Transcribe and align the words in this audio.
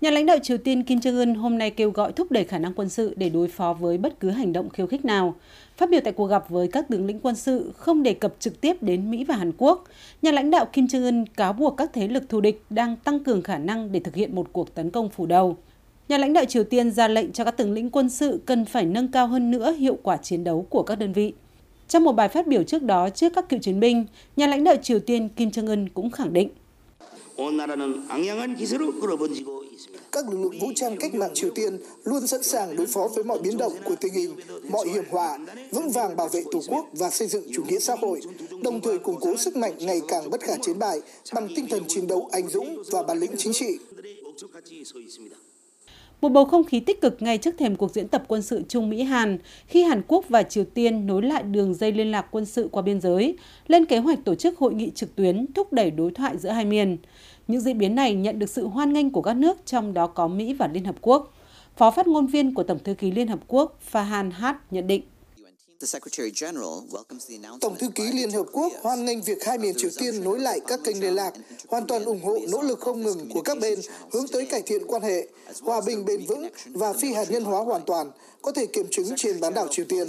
Nhà 0.00 0.10
lãnh 0.10 0.26
đạo 0.26 0.38
Triều 0.42 0.58
Tiên 0.58 0.82
Kim 0.82 0.98
Jong-un 0.98 1.38
hôm 1.38 1.58
nay 1.58 1.70
kêu 1.70 1.90
gọi 1.90 2.12
thúc 2.12 2.32
đẩy 2.32 2.44
khả 2.44 2.58
năng 2.58 2.74
quân 2.74 2.88
sự 2.88 3.14
để 3.16 3.28
đối 3.28 3.48
phó 3.48 3.72
với 3.72 3.98
bất 3.98 4.20
cứ 4.20 4.30
hành 4.30 4.52
động 4.52 4.70
khiêu 4.70 4.86
khích 4.86 5.04
nào. 5.04 5.34
Phát 5.76 5.90
biểu 5.90 6.00
tại 6.04 6.12
cuộc 6.12 6.26
gặp 6.26 6.44
với 6.48 6.68
các 6.68 6.88
tướng 6.88 7.06
lĩnh 7.06 7.20
quân 7.20 7.34
sự 7.34 7.72
không 7.76 8.02
đề 8.02 8.14
cập 8.14 8.34
trực 8.38 8.60
tiếp 8.60 8.82
đến 8.82 9.10
Mỹ 9.10 9.24
và 9.24 9.36
Hàn 9.36 9.52
Quốc, 9.58 9.84
nhà 10.22 10.32
lãnh 10.32 10.50
đạo 10.50 10.66
Kim 10.72 10.84
Jong-un 10.84 11.24
cáo 11.36 11.52
buộc 11.52 11.76
các 11.76 11.90
thế 11.92 12.08
lực 12.08 12.28
thù 12.28 12.40
địch 12.40 12.62
đang 12.70 12.96
tăng 12.96 13.20
cường 13.20 13.42
khả 13.42 13.58
năng 13.58 13.92
để 13.92 14.00
thực 14.00 14.14
hiện 14.14 14.34
một 14.34 14.48
cuộc 14.52 14.74
tấn 14.74 14.90
công 14.90 15.08
phủ 15.08 15.26
đầu. 15.26 15.56
Nhà 16.08 16.18
lãnh 16.18 16.32
đạo 16.32 16.44
Triều 16.44 16.64
Tiên 16.64 16.90
ra 16.90 17.08
lệnh 17.08 17.32
cho 17.32 17.44
các 17.44 17.56
tướng 17.56 17.72
lĩnh 17.72 17.90
quân 17.90 18.08
sự 18.08 18.40
cần 18.46 18.64
phải 18.64 18.84
nâng 18.84 19.08
cao 19.08 19.26
hơn 19.26 19.50
nữa 19.50 19.72
hiệu 19.72 19.98
quả 20.02 20.16
chiến 20.16 20.44
đấu 20.44 20.66
của 20.70 20.82
các 20.82 20.98
đơn 20.98 21.12
vị. 21.12 21.32
Trong 21.88 22.04
một 22.04 22.12
bài 22.12 22.28
phát 22.28 22.46
biểu 22.46 22.62
trước 22.62 22.82
đó 22.82 23.10
trước 23.10 23.32
các 23.34 23.48
cựu 23.48 23.60
chiến 23.60 23.80
binh, 23.80 24.06
nhà 24.36 24.46
lãnh 24.46 24.64
đạo 24.64 24.76
Triều 24.82 24.98
Tiên 24.98 25.28
Kim 25.28 25.48
Jong-un 25.48 25.86
cũng 25.94 26.10
khẳng 26.10 26.32
định 26.32 26.48
các 30.12 30.28
lực 30.28 30.38
lượng 30.40 30.58
vũ 30.60 30.72
trang 30.74 30.96
cách 31.00 31.14
mạng 31.14 31.30
Triều 31.34 31.50
Tiên 31.50 31.78
luôn 32.04 32.26
sẵn 32.26 32.42
sàng 32.42 32.76
đối 32.76 32.86
phó 32.86 33.08
với 33.14 33.24
mọi 33.24 33.38
biến 33.38 33.56
động 33.56 33.72
của 33.84 33.96
tình 34.00 34.14
hình, 34.14 34.36
mọi 34.70 34.88
hiểm 34.88 35.04
họa, 35.10 35.38
vững 35.70 35.90
vàng 35.90 36.16
bảo 36.16 36.28
vệ 36.28 36.42
Tổ 36.52 36.60
quốc 36.68 36.86
và 36.92 37.10
xây 37.10 37.28
dựng 37.28 37.44
chủ 37.52 37.62
nghĩa 37.64 37.78
xã 37.78 37.94
hội, 37.94 38.20
đồng 38.62 38.80
thời 38.80 38.98
củng 38.98 39.20
cố 39.20 39.36
sức 39.36 39.56
mạnh 39.56 39.74
ngày 39.78 40.00
càng 40.08 40.30
bất 40.30 40.40
khả 40.40 40.56
chiến 40.62 40.78
bại 40.78 41.00
bằng 41.34 41.48
tinh 41.56 41.66
thần 41.70 41.82
chiến 41.88 42.06
đấu 42.06 42.28
anh 42.32 42.48
dũng 42.48 42.82
và 42.90 43.02
bản 43.02 43.18
lĩnh 43.18 43.32
chính 43.38 43.52
trị. 43.52 43.78
Một 46.20 46.28
bầu 46.28 46.44
không 46.44 46.64
khí 46.64 46.80
tích 46.80 47.00
cực 47.00 47.22
ngay 47.22 47.38
trước 47.38 47.54
thềm 47.58 47.76
cuộc 47.76 47.90
diễn 47.90 48.08
tập 48.08 48.24
quân 48.28 48.42
sự 48.42 48.62
Trung 48.68 48.90
Mỹ-Hàn 48.90 49.38
khi 49.66 49.82
Hàn 49.82 50.02
Quốc 50.08 50.24
và 50.28 50.42
Triều 50.42 50.64
Tiên 50.64 51.06
nối 51.06 51.22
lại 51.22 51.42
đường 51.42 51.74
dây 51.74 51.92
liên 51.92 52.10
lạc 52.10 52.26
quân 52.30 52.44
sự 52.44 52.68
qua 52.72 52.82
biên 52.82 53.00
giới, 53.00 53.36
lên 53.68 53.84
kế 53.84 53.98
hoạch 53.98 54.24
tổ 54.24 54.34
chức 54.34 54.58
hội 54.58 54.74
nghị 54.74 54.90
trực 54.90 55.16
tuyến 55.16 55.46
thúc 55.54 55.72
đẩy 55.72 55.90
đối 55.90 56.10
thoại 56.10 56.38
giữa 56.38 56.50
hai 56.50 56.64
miền. 56.64 56.96
Những 57.48 57.60
diễn 57.60 57.78
biến 57.78 57.94
này 57.94 58.14
nhận 58.14 58.38
được 58.38 58.50
sự 58.50 58.66
hoan 58.66 58.92
nghênh 58.92 59.10
của 59.10 59.22
các 59.22 59.34
nước, 59.34 59.66
trong 59.66 59.94
đó 59.94 60.06
có 60.06 60.28
Mỹ 60.28 60.54
và 60.54 60.68
Liên 60.72 60.84
Hợp 60.84 60.96
Quốc. 61.00 61.34
Phó 61.76 61.90
phát 61.90 62.06
ngôn 62.06 62.26
viên 62.26 62.54
của 62.54 62.62
Tổng 62.62 62.78
thư 62.78 62.94
ký 62.94 63.10
Liên 63.10 63.28
Hợp 63.28 63.40
Quốc 63.46 63.78
Fahan 63.92 64.30
Hát 64.30 64.72
nhận 64.72 64.86
định. 64.86 65.02
Tổng 67.60 67.76
thư 67.78 67.88
ký 67.94 68.12
Liên 68.12 68.30
Hợp 68.30 68.46
Quốc 68.52 68.72
hoan 68.82 69.04
nghênh 69.04 69.22
việc 69.22 69.44
hai 69.44 69.58
miền 69.58 69.74
Triều 69.76 69.90
Tiên 69.98 70.24
nối 70.24 70.40
lại 70.40 70.60
các 70.66 70.80
kênh 70.84 71.00
liên 71.00 71.14
lạc, 71.14 71.32
hoàn 71.68 71.86
toàn 71.86 72.04
ủng 72.04 72.22
hộ 72.22 72.38
nỗ 72.48 72.62
lực 72.62 72.80
không 72.80 73.02
ngừng 73.02 73.28
của 73.34 73.42
các 73.42 73.58
bên 73.58 73.80
hướng 74.12 74.28
tới 74.28 74.46
cải 74.46 74.62
thiện 74.62 74.86
quan 74.86 75.02
hệ, 75.02 75.28
hòa 75.60 75.80
bình 75.86 76.04
bền 76.04 76.26
vững 76.26 76.48
và 76.66 76.92
phi 76.92 77.12
hạt 77.12 77.30
nhân 77.30 77.44
hóa 77.44 77.60
hoàn 77.60 77.82
toàn, 77.86 78.10
có 78.42 78.52
thể 78.52 78.66
kiểm 78.66 78.86
chứng 78.90 79.16
trên 79.16 79.40
bán 79.40 79.54
đảo 79.54 79.68
Triều 79.70 79.84
Tiên. 79.88 80.08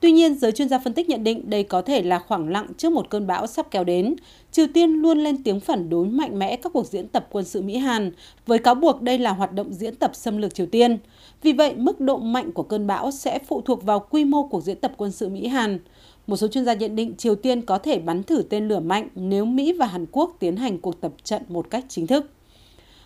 Tuy 0.00 0.12
nhiên, 0.12 0.34
giới 0.34 0.52
chuyên 0.52 0.68
gia 0.68 0.78
phân 0.78 0.92
tích 0.92 1.08
nhận 1.08 1.24
định 1.24 1.50
đây 1.50 1.62
có 1.62 1.82
thể 1.82 2.02
là 2.02 2.18
khoảng 2.18 2.48
lặng 2.48 2.66
trước 2.76 2.92
một 2.92 3.10
cơn 3.10 3.26
bão 3.26 3.46
sắp 3.46 3.70
kéo 3.70 3.84
đến. 3.84 4.16
Triều 4.52 4.66
Tiên 4.74 4.90
luôn 4.90 5.18
lên 5.18 5.42
tiếng 5.42 5.60
phản 5.60 5.90
đối 5.90 6.06
mạnh 6.06 6.38
mẽ 6.38 6.56
các 6.56 6.72
cuộc 6.72 6.86
diễn 6.86 7.08
tập 7.08 7.26
quân 7.30 7.44
sự 7.44 7.62
Mỹ-Hàn, 7.62 8.12
với 8.46 8.58
cáo 8.58 8.74
buộc 8.74 9.02
đây 9.02 9.18
là 9.18 9.32
hoạt 9.32 9.52
động 9.52 9.72
diễn 9.72 9.94
tập 9.94 10.10
xâm 10.14 10.38
lược 10.38 10.54
Triều 10.54 10.66
Tiên. 10.66 10.98
Vì 11.42 11.52
vậy, 11.52 11.74
mức 11.76 12.00
độ 12.00 12.18
mạnh 12.18 12.52
của 12.52 12.62
cơn 12.62 12.86
bão 12.86 13.10
sẽ 13.10 13.38
phụ 13.38 13.60
thuộc 13.60 13.82
vào 13.82 14.06
quy 14.10 14.24
mô 14.24 14.42
cuộc 14.42 14.64
diễn 14.64 14.76
tập 14.76 14.92
quân 14.96 15.12
sự 15.12 15.28
Mỹ-Hàn. 15.28 15.78
Một 16.26 16.36
số 16.36 16.48
chuyên 16.48 16.64
gia 16.64 16.74
nhận 16.74 16.96
định 16.96 17.14
Triều 17.18 17.34
Tiên 17.34 17.62
có 17.62 17.78
thể 17.78 17.98
bắn 17.98 18.22
thử 18.22 18.42
tên 18.42 18.68
lửa 18.68 18.80
mạnh 18.80 19.08
nếu 19.14 19.44
Mỹ 19.44 19.72
và 19.72 19.86
Hàn 19.86 20.06
Quốc 20.12 20.36
tiến 20.38 20.56
hành 20.56 20.78
cuộc 20.78 21.00
tập 21.00 21.12
trận 21.24 21.42
một 21.48 21.70
cách 21.70 21.84
chính 21.88 22.06
thức. 22.06 22.30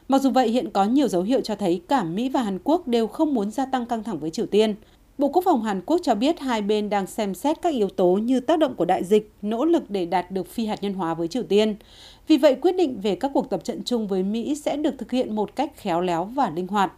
Mặc 0.09 0.23
dù 0.23 0.31
vậy, 0.31 0.49
hiện 0.49 0.71
có 0.71 0.85
nhiều 0.85 1.09
dấu 1.09 1.23
hiệu 1.23 1.41
cho 1.41 1.55
thấy 1.55 1.83
cả 1.89 2.05
Mỹ 2.05 2.29
và 2.29 2.43
Hàn 2.43 2.59
Quốc 2.65 2.89
đều 2.89 3.07
không 3.07 3.35
muốn 3.35 3.51
gia 3.51 3.67
tăng 3.67 3.87
căng 3.87 4.03
thẳng 4.03 4.19
với 4.19 4.31
Triều 4.31 4.47
Tiên. 4.47 4.75
Bộ 5.23 5.29
Quốc 5.29 5.45
phòng 5.45 5.63
Hàn 5.63 5.81
Quốc 5.87 6.01
cho 6.03 6.15
biết 6.15 6.41
hai 6.41 6.63
bên 6.63 6.91
đang 6.91 7.07
xem 7.07 7.35
xét 7.35 7.63
các 7.63 7.73
yếu 7.73 7.89
tố 7.89 8.07
như 8.07 8.41
tác 8.41 8.59
động 8.59 8.75
của 8.75 8.85
đại 8.85 9.05
dịch, 9.05 9.33
nỗ 9.43 9.65
lực 9.65 9.91
để 9.91 10.07
đạt 10.07 10.31
được 10.31 10.47
phi 10.49 10.67
hạt 10.67 10.83
nhân 10.83 10.95
hóa 10.95 11.15
với 11.15 11.29
Triều 11.29 11.43
Tiên. 11.43 11.77
Vì 12.29 12.37
vậy, 12.37 12.55
quyết 12.55 12.77
định 12.77 13.01
về 13.01 13.15
các 13.15 13.31
cuộc 13.35 13.51
tập 13.51 13.65
trận 13.65 13.83
chung 13.85 14.09
với 14.09 14.23
Mỹ 14.23 14.55
sẽ 14.55 14.77
được 14.77 14.95
thực 14.99 15.11
hiện 15.11 15.37
một 15.37 15.57
cách 15.57 15.73
khéo 15.77 16.01
léo 16.01 16.25
và 16.25 16.53
linh 16.57 16.67
hoạt. 16.67 16.93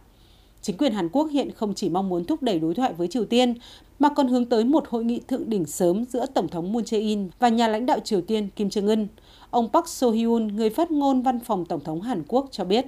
Chính 0.61 0.77
quyền 0.77 0.93
Hàn 0.93 1.09
Quốc 1.09 1.25
hiện 1.31 1.51
không 1.51 1.73
chỉ 1.73 1.89
mong 1.89 2.09
muốn 2.09 2.25
thúc 2.25 2.41
đẩy 2.41 2.59
đối 2.59 2.73
thoại 2.73 2.93
với 2.93 3.07
Triều 3.07 3.25
Tiên, 3.25 3.53
mà 3.99 4.09
còn 4.09 4.27
hướng 4.27 4.45
tới 4.45 4.63
một 4.63 4.87
hội 4.89 5.03
nghị 5.03 5.19
thượng 5.27 5.49
đỉnh 5.49 5.65
sớm 5.65 6.05
giữa 6.05 6.25
Tổng 6.25 6.47
thống 6.47 6.73
Moon 6.73 6.83
Jae-in 6.83 7.27
và 7.39 7.49
nhà 7.49 7.67
lãnh 7.67 7.85
đạo 7.85 7.99
Triều 7.99 8.21
Tiên 8.21 8.49
Kim 8.55 8.67
Jong-un. 8.67 9.07
Ông 9.49 9.69
Park 9.73 9.85
So-hyun, 9.85 10.55
người 10.55 10.69
phát 10.69 10.91
ngôn 10.91 11.21
văn 11.21 11.39
phòng 11.39 11.65
Tổng 11.65 11.83
thống 11.83 12.01
Hàn 12.01 12.23
Quốc 12.27 12.47
cho 12.51 12.63
biết. 12.65 12.85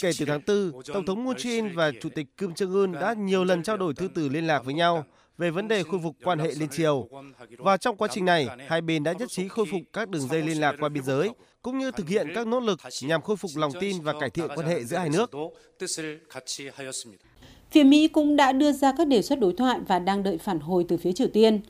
Kể 0.00 0.10
từ 0.18 0.24
tháng 0.26 0.40
4, 0.46 0.82
Tổng 0.94 1.06
thống 1.06 1.24
Moon 1.24 1.36
Jae-in 1.36 1.74
và 1.74 1.90
Chủ 2.00 2.08
tịch 2.08 2.26
Kim 2.36 2.50
Jong-un 2.50 2.92
đã 3.00 3.12
nhiều 3.12 3.44
lần 3.44 3.62
trao 3.62 3.76
đổi 3.76 3.94
thư 3.94 4.08
từ 4.14 4.28
liên 4.28 4.46
lạc 4.46 4.64
với 4.64 4.74
nhau 4.74 5.04
về 5.38 5.50
vấn 5.50 5.68
đề 5.68 5.82
khôi 5.82 6.00
phục 6.02 6.16
quan 6.24 6.38
hệ 6.38 6.52
liên 6.58 6.68
triều. 6.68 7.08
Và 7.58 7.76
trong 7.76 7.96
quá 7.96 8.08
trình 8.10 8.24
này, 8.24 8.48
hai 8.68 8.80
bên 8.80 9.02
đã 9.02 9.12
nhất 9.12 9.28
trí 9.30 9.48
khôi 9.48 9.66
phục 9.70 9.80
các 9.92 10.08
đường 10.08 10.28
dây 10.28 10.42
liên 10.42 10.60
lạc 10.60 10.76
qua 10.80 10.88
biên 10.88 11.02
giới, 11.02 11.30
cũng 11.62 11.78
như 11.78 11.90
thực 11.90 12.08
hiện 12.08 12.28
các 12.34 12.46
nỗ 12.46 12.60
lực 12.60 12.80
nhằm 13.02 13.22
khôi 13.22 13.36
phục 13.36 13.50
lòng 13.54 13.72
tin 13.80 14.00
và 14.00 14.12
cải 14.20 14.30
thiện 14.30 14.48
quan 14.56 14.66
hệ 14.66 14.84
giữa 14.84 14.96
hai 14.96 15.08
nước. 15.08 15.30
Phía 17.70 17.84
Mỹ 17.84 18.08
cũng 18.08 18.36
đã 18.36 18.52
đưa 18.52 18.72
ra 18.72 18.92
các 18.98 19.06
đề 19.06 19.22
xuất 19.22 19.38
đối 19.38 19.52
thoại 19.52 19.78
và 19.88 19.98
đang 19.98 20.22
đợi 20.22 20.38
phản 20.38 20.60
hồi 20.60 20.84
từ 20.88 20.96
phía 20.96 21.12
Triều 21.12 21.28
Tiên 21.32 21.60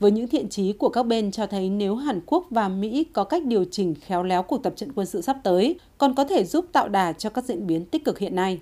với 0.00 0.10
những 0.10 0.28
thiện 0.28 0.48
chí 0.48 0.72
của 0.72 0.88
các 0.88 1.02
bên 1.02 1.30
cho 1.30 1.46
thấy 1.46 1.70
nếu 1.70 1.94
Hàn 1.94 2.20
Quốc 2.26 2.46
và 2.50 2.68
Mỹ 2.68 3.04
có 3.12 3.24
cách 3.24 3.44
điều 3.44 3.64
chỉnh 3.70 3.94
khéo 3.94 4.22
léo 4.22 4.42
cuộc 4.42 4.62
tập 4.62 4.72
trận 4.76 4.92
quân 4.92 5.06
sự 5.06 5.20
sắp 5.20 5.36
tới, 5.44 5.78
còn 5.98 6.14
có 6.14 6.24
thể 6.24 6.44
giúp 6.44 6.66
tạo 6.72 6.88
đà 6.88 7.12
cho 7.12 7.30
các 7.30 7.44
diễn 7.44 7.66
biến 7.66 7.84
tích 7.84 8.04
cực 8.04 8.18
hiện 8.18 8.36
nay. 8.36 8.60